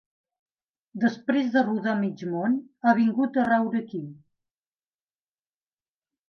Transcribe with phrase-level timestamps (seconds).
[1.01, 2.55] Després de rodar mig món,
[2.87, 4.03] ha vingut a raure aquí.